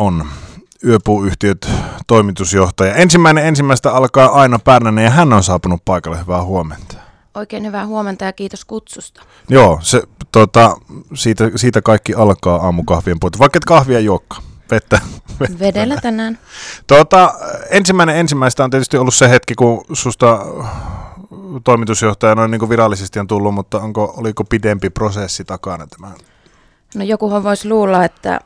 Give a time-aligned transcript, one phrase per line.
[0.00, 0.26] on
[0.84, 1.70] yöpuuyhtiöt
[2.06, 2.94] toimitusjohtaja.
[2.94, 6.20] Ensimmäinen ensimmäistä alkaa Aino Pärnänen ja hän on saapunut paikalle.
[6.20, 6.96] Hyvää huomenta.
[7.34, 9.22] Oikein hyvää huomenta ja kiitos kutsusta.
[9.48, 10.02] Joo, se,
[10.32, 10.76] tota,
[11.14, 13.38] siitä, siitä kaikki alkaa aamukahvien puolta.
[13.38, 14.36] Vaikka et kahvia juokka.
[14.70, 15.00] Vettä,
[15.40, 15.58] vettä.
[15.58, 16.38] Vedellä tänään.
[16.86, 17.34] Tota,
[17.70, 20.38] ensimmäinen ensimmäistä on tietysti ollut se hetki, kun susta
[21.64, 26.12] toimitusjohtaja noin niin virallisesti on tullut, mutta onko, oliko pidempi prosessi takana tämä?
[26.94, 28.40] No jokuhan voisi luulla, että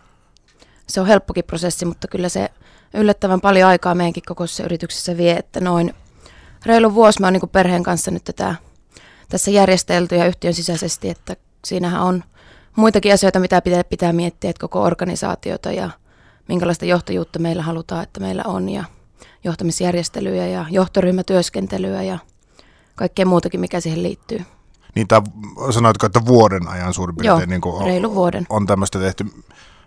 [0.88, 2.50] se on helppokin prosessi, mutta kyllä se
[2.94, 5.94] yllättävän paljon aikaa meidänkin kokoisessa yrityksessä vie, että noin
[6.66, 8.54] reilu vuosi mä oon niin perheen kanssa nyt tätä,
[9.28, 12.24] tässä järjestelty ja yhtiön sisäisesti, että siinähän on
[12.76, 15.90] muitakin asioita, mitä pitää, pitää miettiä, että koko organisaatiota ja
[16.48, 18.84] minkälaista johtajuutta meillä halutaan, että meillä on ja
[19.44, 22.18] johtamisjärjestelyjä ja johtoryhmätyöskentelyä ja
[22.94, 24.40] kaikkea muutakin, mikä siihen liittyy.
[24.94, 25.22] Niin tämä,
[25.70, 28.46] sanoitko, että vuoden ajan suurin piirtein Joo, niin kuin reilu vuoden.
[28.50, 29.26] on tämmöistä tehty.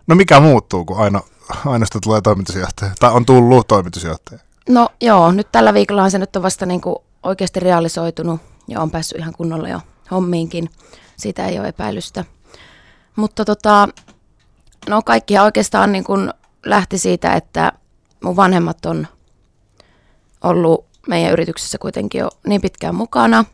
[0.07, 1.21] No mikä muuttuu, kun aina,
[1.66, 2.91] ainoasta tulee toimitusjohtaja?
[2.99, 4.39] Tai on tullut toimitusjohtaja?
[4.70, 8.91] No joo, nyt tällä viikolla se nyt on vasta niin kuin oikeasti realisoitunut ja on
[8.91, 9.80] päässyt ihan kunnolla jo
[10.11, 10.69] hommiinkin.
[11.17, 12.25] Siitä ei ole epäilystä.
[13.16, 13.89] Mutta tota,
[14.89, 16.33] no kaikki oikeastaan niin kuin
[16.66, 17.72] lähti siitä, että
[18.23, 19.08] mun vanhemmat on
[20.44, 23.45] ollut meidän yrityksessä kuitenkin jo niin pitkään mukana.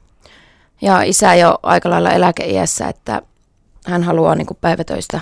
[0.81, 3.21] Ja isä jo aika lailla eläkeiässä, että
[3.87, 5.21] hän haluaa niin kuin päivätöistä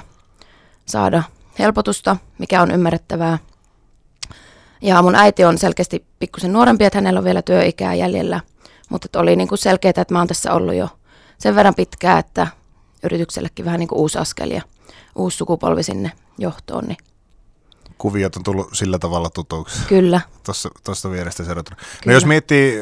[0.92, 1.24] saada
[1.60, 3.38] helpotusta, mikä on ymmärrettävää.
[4.82, 8.40] Ja mun äiti on selkeästi pikkusen nuorempi, että hänellä on vielä työikää jäljellä.
[8.90, 10.90] Mutta oli niin kuin selkeää, että mä oon tässä ollut jo
[11.38, 12.48] sen verran pitkään, että
[13.04, 14.62] yrityksellekin vähän niin kuin uusi askel ja
[15.16, 16.84] uusi sukupolvi sinne johtoon.
[16.86, 16.98] Niin
[18.02, 19.80] kuviot on tullut sillä tavalla tutuksi.
[19.88, 20.22] Kyllä.
[20.84, 21.78] Tuosta vierestä seurattuna.
[22.06, 22.76] No jos miettii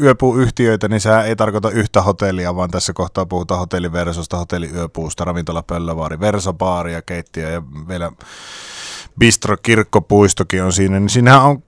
[0.00, 6.20] yöpuuyhtiöitä, niin sehän ei tarkoita yhtä hotellia, vaan tässä kohtaa puhutaan hotelliversosta, hotelliyöpuusta, ravintola Pöllövaari,
[6.20, 8.12] Versobaari ja keittiö ja vielä
[9.18, 11.62] Bistro Kirkkopuistokin on siinä, niin siinähän on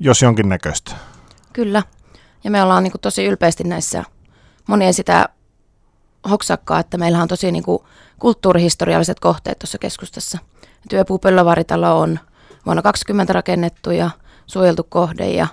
[0.00, 0.92] jos jonkin näköistä.
[1.52, 1.82] Kyllä.
[2.44, 4.04] Ja me ollaan niin kuin tosi ylpeästi näissä,
[4.66, 5.28] moni ei sitä
[6.30, 7.78] hoksakkaa, että meillä on tosi niin kuin
[8.18, 10.38] kulttuurihistorialliset kohteet tuossa keskustassa–
[10.88, 12.18] Työpuupöllövaaritalo on
[12.66, 14.10] vuonna 2020 rakennettu ja
[14.46, 15.46] suojeltu kohde ja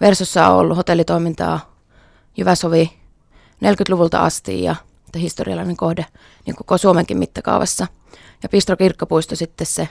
[0.00, 1.74] Versossa on ollut hotellitoimintaa
[2.36, 2.92] Jyväsovi
[3.64, 4.76] 40-luvulta asti ja
[5.16, 6.06] historiallinen kohde
[6.46, 7.86] niin koko Suomenkin mittakaavassa.
[8.42, 9.88] Ja Pistro kirkkopuisto sitten se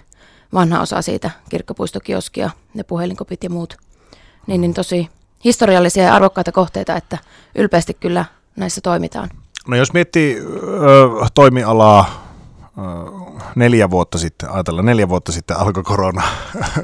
[0.54, 3.78] vanha osa siitä kirkkopuistokioskia, ne puhelinkopit ja muut.
[4.48, 5.10] Niin, niin tosi
[5.44, 7.18] historiallisia ja arvokkaita kohteita, että
[7.56, 8.26] ylpeästi kyllä
[8.56, 9.30] näissä toimitaan.
[9.68, 12.27] No jos miettii ö, toimialaa
[13.56, 16.24] neljä vuotta sitten, ajatella neljä vuotta sitten alkoi korona.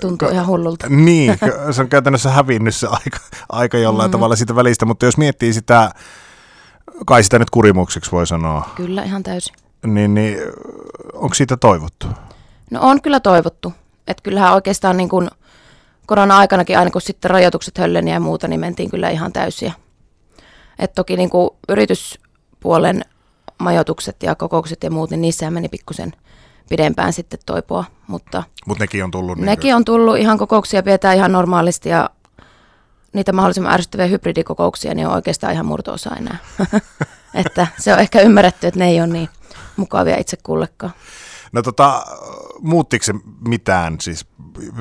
[0.02, 0.90] Tuntuu ihan hullulta.
[1.06, 1.38] niin,
[1.72, 4.12] se on käytännössä hävinnyt se aika, aika jollain mm-hmm.
[4.12, 5.92] tavalla siitä välistä, mutta jos miettii sitä,
[7.06, 8.70] kai sitä nyt kurimukseksi voi sanoa.
[8.76, 9.56] Kyllä, ihan täysin.
[9.86, 10.38] Niin, niin
[11.14, 12.08] onko siitä toivottu?
[12.72, 13.74] No on kyllä toivottu.
[14.08, 15.30] Että kyllähän oikeastaan niin kuin
[16.06, 19.74] korona-aikanakin aina kun sitten rajoitukset hölleni ja muuta, niin mentiin kyllä ihan täysiä.
[20.80, 23.06] Et toki niin kuin yrityspuolen
[23.60, 26.14] majoitukset ja kokoukset ja muut, niin niissä meni pikkusen
[26.70, 27.86] pidempään sitten toipua.
[28.08, 29.38] Mutta Mut nekin on tullut?
[29.38, 32.10] Niin nekin on tullut, ihan kokouksia pidetään ihan normaalisti ja
[33.14, 36.38] niitä mahdollisimman ärsyttäviä hybridikokouksia niin on oikeastaan ihan murto-osa enää.
[37.46, 39.30] että se on ehkä ymmärretty, että ne ei ole niin
[39.78, 40.94] mukavia itse kullekaan.
[41.52, 42.06] No tota,
[42.60, 43.14] muuttiko se
[43.48, 44.26] mitään siis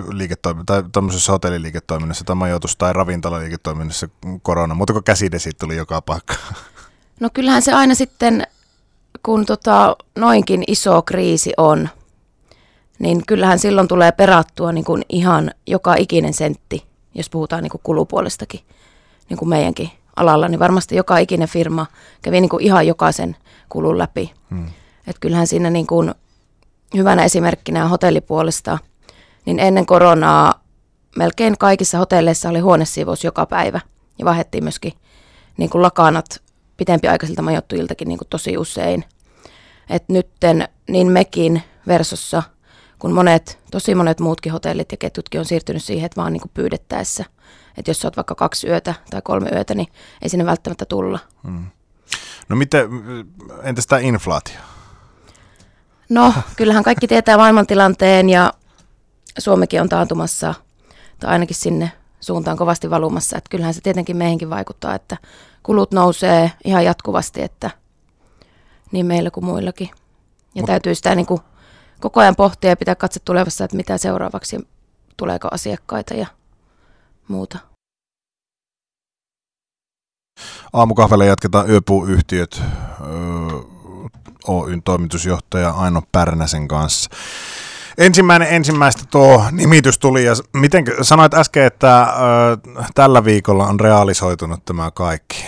[0.09, 4.09] liiketoim- tai tämmöisessä hotelliliiketoiminnassa tai majoitus- tai ravintolaliiketoiminnassa
[4.43, 6.35] korona, mutta kun käsidesit tuli joka paikka?
[7.21, 8.47] No kyllähän se aina sitten
[9.23, 11.89] kun tota, noinkin iso kriisi on,
[12.99, 16.85] niin kyllähän silloin tulee perattua niin kuin ihan joka ikinen sentti,
[17.15, 18.61] jos puhutaan niin kuin kulupuolestakin,
[19.29, 21.87] niin kuin meidänkin alalla, niin varmasti joka ikinen firma
[22.23, 23.37] kävi niin kuin ihan jokaisen
[23.69, 24.33] kulun läpi.
[24.51, 24.67] Hmm.
[25.07, 26.15] Et kyllähän siinä niin kuin
[26.97, 28.79] hyvänä esimerkkinä hotellipuolesta,
[29.45, 30.63] niin ennen koronaa
[31.17, 33.81] melkein kaikissa hotelleissa oli huonesiivous joka päivä
[34.19, 34.93] ja vaihdettiin myöskin
[35.57, 36.43] niin kuin lakanat
[36.83, 39.05] pitempiaikaisilta majoittujiltakin niin kuin tosi usein.
[39.91, 42.43] Että nytten niin mekin versossa,
[42.99, 46.51] kun monet, tosi monet muutkin hotellit ja ketjutkin on siirtynyt siihen, että vaan niin kuin
[46.55, 47.25] pyydettäessä.
[47.79, 49.89] Että jos olet vaikka kaksi yötä tai kolme yötä, niin
[50.23, 51.19] ei sinne välttämättä tulla.
[51.45, 51.67] Hmm.
[52.49, 52.89] No miten,
[53.63, 54.61] entäs tämä inflaatio?
[56.09, 58.53] No, kyllähän kaikki tietää maailmantilanteen ja
[59.39, 60.55] Suomikin on taantumassa,
[61.21, 63.39] tai ainakin sinne suuntaan kovasti valumassa.
[63.39, 65.17] Että kyllähän se tietenkin meihinkin vaikuttaa, että
[65.63, 67.71] kulut nousee ihan jatkuvasti, että
[68.93, 69.91] niin meillä kuin muillakin.
[70.55, 70.67] Ja Mut.
[70.67, 71.41] täytyy sitä niin kuin
[72.01, 74.69] koko ajan pohtia ja pitää katse tulevassa, että mitä seuraavaksi,
[75.17, 76.27] tuleeko asiakkaita ja
[77.29, 77.59] muuta.
[80.73, 82.63] Aamukahvelle jatketaan Yöpuuyhtiöt
[84.49, 87.11] Oyn toimitusjohtaja Aino Pärnäsen kanssa.
[87.99, 94.65] Ensimmäinen ensimmäistä tuo nimitys tuli ja miten sanoit äsken, että ö, tällä viikolla on realisoitunut
[94.65, 95.45] tämä kaikki.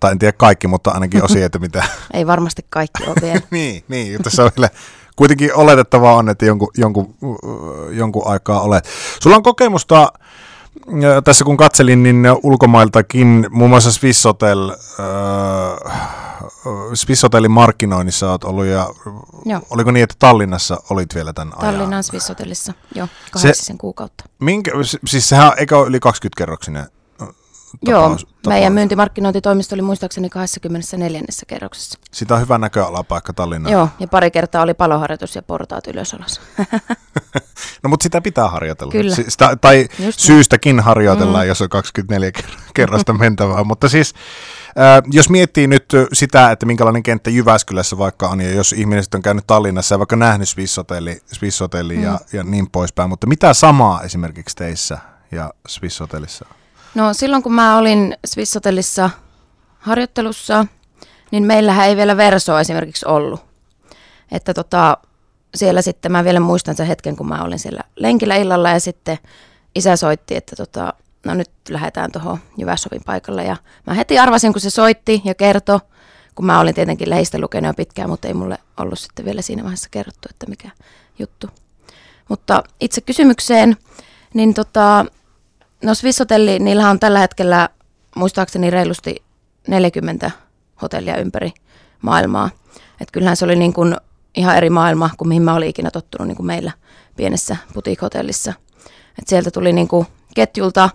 [0.00, 1.84] Tai en tiedä kaikki, mutta ainakin osia, että mitä.
[2.14, 3.40] Ei varmasti kaikki ole vielä.
[3.50, 4.70] niin, niin, tässä on vielä
[5.16, 7.14] kuitenkin oletettavaa on, että jonkun, jonkun,
[7.90, 8.88] jonkun aikaa olet.
[9.20, 10.12] Sulla on kokemusta
[11.24, 16.10] tässä kun katselin, niin ulkomailtakin, muun muassa Swisshotel, äh,
[16.94, 18.88] Swisshotelin markkinoinnissa olet ollut, ja
[19.44, 19.60] joo.
[19.70, 21.74] oliko niin, että Tallinnassa olit vielä tämän ajan?
[21.74, 24.24] Tallinnan Swisshotellissa, joo, kahdeksisen kuukautta.
[24.38, 24.70] Minkä,
[25.06, 26.86] siis sehän eikö yli 20 kerroksinen
[27.82, 28.26] Joo, tapaus.
[28.48, 31.22] meidän myyntimarkkinointitoimisto oli muistaakseni 24.
[31.46, 31.98] kerroksessa.
[32.12, 33.72] Sitä on hyvä näköalapaikka Tallinnaan.
[33.72, 36.40] Joo, ja pari kertaa oli paloharjoitus ja portaat ylös alas.
[37.82, 38.92] no mutta sitä pitää harjoitella.
[38.92, 39.14] Kyllä.
[39.28, 40.84] Sitä, tai Just syystäkin niin.
[40.84, 41.48] harjoitellaan, mm.
[41.48, 42.30] jos on 24
[42.74, 43.64] kerrosta mentävää.
[43.64, 44.14] mutta siis
[44.78, 49.22] äh, jos miettii nyt sitä, että minkälainen kenttä Jyväskylässä vaikka on, ja jos ihmiset on
[49.22, 52.02] käynyt Tallinnassa ja vaikka nähnyt Swisshotelli, Swisshotelli mm.
[52.02, 54.98] ja, ja niin poispäin, mutta mitä samaa esimerkiksi teissä
[55.32, 56.56] ja Swisshotellissa on?
[56.94, 59.10] No silloin kun mä olin Swisshotellissa
[59.78, 60.66] harjoittelussa,
[61.30, 63.44] niin meillähän ei vielä Versoa esimerkiksi ollut.
[64.32, 64.96] Että tota,
[65.54, 69.18] siellä sitten mä vielä muistan sen hetken, kun mä olin siellä lenkillä illalla ja sitten
[69.74, 70.94] isä soitti, että tota,
[71.26, 73.44] no nyt lähdetään tuohon Jyvässovin paikalle.
[73.44, 73.56] Ja
[73.86, 75.80] mä heti arvasin, kun se soitti ja kertoi,
[76.34, 79.62] kun mä olin tietenkin leistä lukenut jo pitkään, mutta ei mulle ollut sitten vielä siinä
[79.62, 80.70] vaiheessa kerrottu, että mikä
[81.18, 81.50] juttu.
[82.28, 83.76] Mutta itse kysymykseen,
[84.34, 85.04] niin tota,
[85.84, 87.68] No Swisshotelli, niillä on tällä hetkellä
[88.16, 89.22] muistaakseni reilusti
[89.68, 90.30] 40
[90.82, 91.52] hotellia ympäri
[92.02, 92.50] maailmaa.
[92.74, 93.96] Että kyllähän se oli niin kuin
[94.34, 96.72] ihan eri maailma kuin mihin mä olin ikinä tottunut niin kuin meillä
[97.16, 98.52] pienessä boutique-hotellissa.
[99.18, 100.90] Et sieltä tuli niin kuin ketjulta,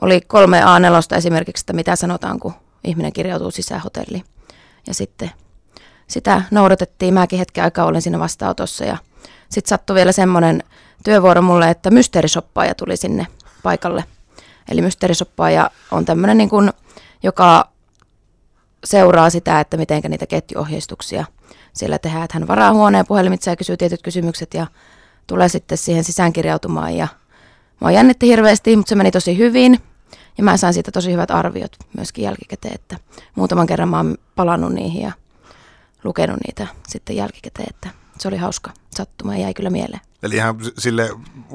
[0.00, 2.54] oli kolme A4 esimerkiksi, että mitä sanotaan, kun
[2.84, 4.24] ihminen kirjautuu sisään hotelliin.
[4.86, 5.30] Ja sitten
[6.06, 7.14] sitä noudatettiin.
[7.14, 8.96] Mäkin hetken aikaa olin siinä vastaanotossa ja
[9.48, 10.62] sitten sattui vielä semmoinen
[11.04, 13.26] työvuoro mulle, että mysteerisoppaaja tuli sinne
[13.62, 14.04] paikalle.
[14.68, 16.72] Eli mysteerisoppaaja on tämmöinen, niin kuin,
[17.22, 17.68] joka
[18.84, 21.24] seuraa sitä, että miten niitä ketjuohjeistuksia
[21.72, 22.24] siellä tehdään.
[22.24, 24.66] Että hän varaa huoneen puhelimitse ja kysyy tietyt kysymykset ja
[25.26, 26.96] tulee sitten siihen sisäänkirjautumaan.
[26.96, 27.08] Ja
[27.80, 29.80] mä jännitti hirveästi, mutta se meni tosi hyvin.
[30.38, 32.96] Ja mä sain siitä tosi hyvät arviot myöskin jälkikäteen, että
[33.34, 35.12] muutaman kerran mä oon palannut niihin ja
[36.04, 37.88] lukenut niitä sitten jälkikäteen, että
[38.18, 40.00] se oli hauska sattuma ja jäi kyllä mieleen.
[40.22, 41.10] Eli ihan sille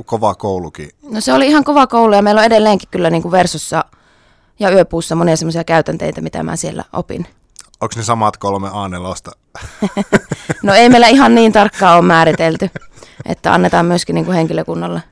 [0.05, 0.89] kova koulukin.
[1.11, 3.85] No se oli ihan kova koulu ja meillä on edelleenkin kyllä niin kuin Versossa
[4.59, 7.27] ja Yöpuussa monia semmoisia käytänteitä, mitä mä siellä opin.
[7.81, 8.89] Onko ne samat kolme a
[10.63, 12.69] no ei meillä ihan niin tarkkaan ole määritelty
[13.25, 15.03] että annetaan myöskin niin kuin henkilökunnalle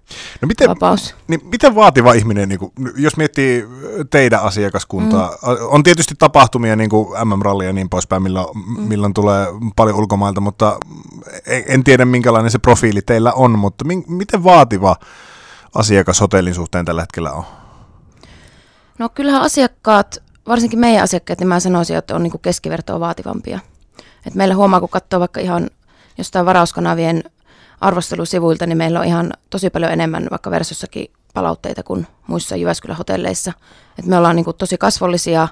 [0.42, 1.16] no miten, vapaus.
[1.28, 3.66] Niin miten vaativa ihminen, niin kuin, jos miettii
[4.10, 5.68] teidän asiakaskuntaa, mm.
[5.70, 8.82] on tietysti tapahtumia niin kuin MM-ralli ja niin poispäin, milloin, mm.
[8.82, 10.78] milloin tulee paljon ulkomailta, mutta
[11.46, 14.96] en, en tiedä minkälainen se profiili teillä on, mutta mi, miten vaativa
[15.76, 17.44] asiakas hotellin suhteen tällä hetkellä on?
[19.00, 20.18] No kyllähän asiakkaat,
[20.48, 23.60] varsinkin meidän asiakkaat, niin mä sanoisin, että on niin keskivertoa vaativampia.
[24.28, 25.70] Et meillä huomaa, kun katsoo vaikka ihan
[26.18, 27.24] jostain varauskanavien
[27.82, 33.54] arvostelusivuilta, niin meillä on ihan tosi paljon enemmän vaikka versossakin palautteita kuin muissa Jyväskylän hotelleissa.
[34.00, 35.48] Et me ollaan niin kuin tosi kasvollisia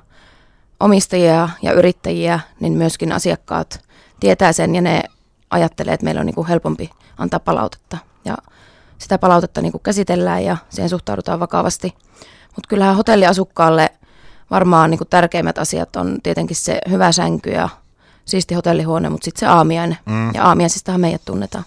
[0.80, 3.84] omistajia ja yrittäjiä, niin myöskin asiakkaat
[4.20, 5.04] tietää sen ja ne
[5.50, 7.98] ajattelee, että meillä on niin kuin helpompi antaa palautetta.
[8.26, 8.38] Ja
[8.98, 11.96] sitä palautetta niin kuin käsitellään ja siihen suhtaudutaan vakavasti.
[12.56, 13.90] Mutta kyllähän hotelliasukkaalle
[14.52, 17.70] varmaan niin kuin tärkeimmät asiat on tietenkin se hyvä sänky ja
[18.26, 19.98] siisti hotellihuone, mutta sitten se aamiainen.
[20.06, 20.34] Mm.
[20.34, 21.64] Ja aamiaisistahan meidät tunnetaan.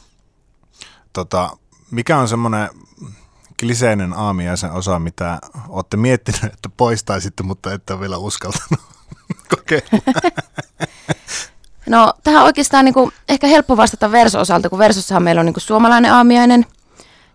[1.12, 1.50] Tota,
[1.90, 2.68] mikä on semmoinen
[3.60, 5.38] kliseinen aamiaisen osa, mitä
[5.68, 8.80] olette miettinyt, että poistaisitte, mutta ette ole vielä uskaltanut
[9.56, 9.88] kokeilla?
[11.88, 15.62] No tähän oikeastaan niin kuin, ehkä helppo vastata verso-osalta, kun versossahan meillä on niin kuin
[15.62, 16.66] suomalainen aamiainen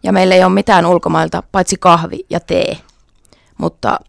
[0.04, 2.78] ja meillä ei ole mitään ulkomailta, paitsi kahvi ja tee.
[3.58, 4.00] Mutta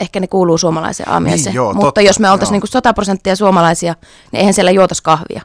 [0.00, 1.44] ehkä ne kuuluu suomalaiseen aamiaiseen.
[1.44, 3.94] Niin, joo, Mutta totta, jos me oltaisiin niin 100 prosenttia suomalaisia,
[4.32, 5.42] niin eihän siellä juotaisi kahvia,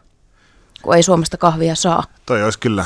[0.87, 2.03] kun ei Suomesta kahvia saa.
[2.25, 2.85] Toi olisi kyllä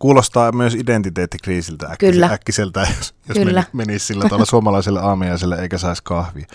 [0.00, 2.26] kuulostaa myös identiteettikriisiltä äkkis- Kyllä.
[2.26, 3.64] äkkiseltä, jos, jos Kyllä.
[3.72, 6.46] menisi sillä tavalla suomalaiselle aamiaiselle eikä saisi kahvia.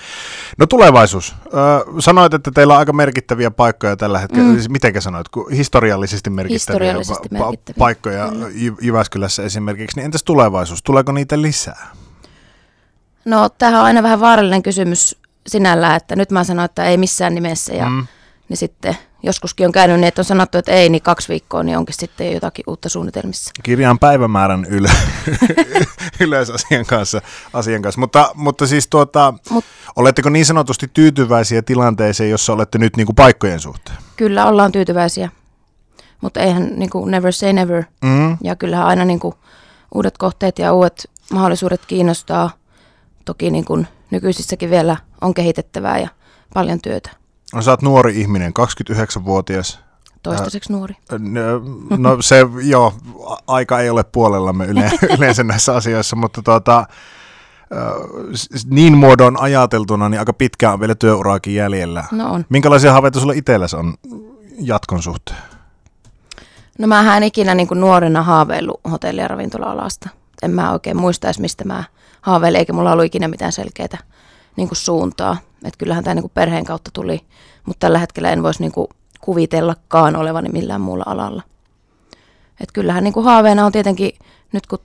[0.58, 1.36] No tulevaisuus.
[1.46, 4.48] Ö, sanoit, että teillä on aika merkittäviä paikkoja tällä hetkellä.
[4.50, 4.54] Mm.
[4.54, 5.28] Siis mitenkä sanoit?
[5.52, 7.80] Historiallisesti merkittäviä, Historiallisesti pa- merkittäviä.
[7.80, 8.48] paikkoja Kyllä.
[8.82, 9.98] Jyväskylässä esimerkiksi.
[9.98, 10.84] Niin entäs tulevaisuus?
[10.84, 11.88] Tuleeko niitä lisää?
[13.26, 17.36] No tämähän on aina vähän vaarallinen kysymys sinällään, että nyt mä sanon, että ei missään
[17.36, 18.08] nimessä ja mm.
[18.50, 21.78] niin sitten joskuskin on käynyt niin, että on sanottu, että ei, niin kaksi viikkoa, niin
[21.78, 23.52] onkin sitten jotakin uutta suunnitelmissa.
[23.64, 24.90] Kirjaan päivämäärän yle,
[26.20, 27.22] ylös asian kanssa.
[27.54, 28.02] Asian kanssa.
[28.02, 29.66] Mutta, mutta siis tuota, Mut,
[29.96, 33.98] oletteko niin sanotusti tyytyväisiä tilanteeseen, jossa olette nyt niin kuin paikkojen suhteen?
[34.16, 35.30] Kyllä ollaan tyytyväisiä.
[36.22, 37.84] Mutta eihän niin kuin never say never.
[38.04, 38.38] Mm.
[38.44, 39.36] Ja kyllähän aina niin kuin
[39.96, 42.50] uudet kohteet ja uudet mahdollisuudet kiinnostaa.
[43.26, 46.08] Toki niin kuin nykyisissäkin vielä on kehitettävää ja
[46.54, 47.23] paljon työtä.
[47.54, 49.80] No, sä oot nuori ihminen, 29-vuotias.
[50.24, 50.96] Toistaiseksi nuori.
[51.20, 52.94] N- No se, joo,
[53.48, 56.86] aika ei ole puolellamme yle, yleensä näissä asioissa, mutta tuota,
[58.70, 62.04] niin muodon ajateltuna, niin aika pitkään on vielä työuraakin jäljellä.
[62.12, 62.46] No on.
[62.50, 63.94] Minkälaisia haaveita sulla itselläsi on
[64.60, 65.40] jatkon suhteen?
[66.80, 70.10] No mä en ikinä niin nuorena haaveillut hotelli- ja ravintola-alasta.
[70.42, 71.84] En mä oikein muista edes, mistä mä
[72.22, 73.98] haaveilin, eikä mulla ollut ikinä mitään selkeää
[74.56, 75.38] niin suuntaa.
[75.64, 77.22] Et kyllähän tämä niin kuin perheen kautta tuli,
[77.66, 78.88] mutta tällä hetkellä en voisi niin kuin
[79.22, 81.44] kuvitellakaan olevani millään muulla alalla.
[82.60, 84.12] Et kyllähän niin kuin haaveena on tietenkin,
[84.52, 84.80] nyt kun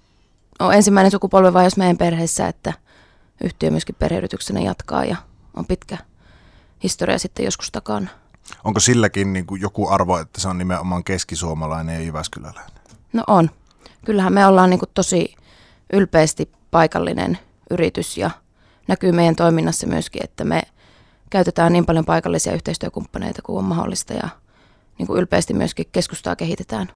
[0.58, 2.72] on ensimmäinen sukupolvenvaihdos meidän perheessä, että
[3.44, 5.16] yhtiö myöskin perheyrityksenä jatkaa ja
[5.56, 5.98] on pitkä
[6.82, 8.08] historia sitten joskus takana.
[8.64, 12.78] Onko silläkin niin kuin joku arvo, että se on nimenomaan keskisuomalainen ja Jyväskyläläinen?
[13.12, 13.50] No on.
[14.04, 15.34] Kyllähän me ollaan niin tosi
[15.92, 17.38] ylpeästi paikallinen
[17.70, 18.30] yritys ja
[18.88, 20.62] näkyy meidän toiminnassa myöskin, että me
[21.30, 24.28] käytetään niin paljon paikallisia yhteistyökumppaneita kuin on mahdollista ja
[24.98, 26.86] niin kuin ylpeästi myöskin keskustaa kehitetään.